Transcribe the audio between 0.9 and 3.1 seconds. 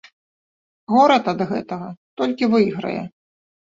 Горад ад гэтага толькі выйграе.